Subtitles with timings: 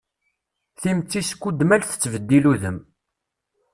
[0.81, 2.77] Timetti skudmal tettbeddil udem.